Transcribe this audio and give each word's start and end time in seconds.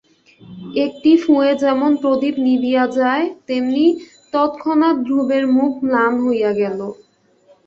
একটি 0.85 1.11
ফুঁয়ে 1.23 1.51
যেমন 1.63 1.91
প্রদীপ 2.01 2.35
নিবিয়া 2.45 2.85
যায় 2.97 3.25
তেমনি 3.47 3.85
তৎক্ষণাৎ 4.33 4.95
ধ্রুবের 5.05 5.43
মুখ 5.57 5.71
ম্লান 5.85 6.13
হইয়া 6.25 6.51
গেল। 6.61 6.79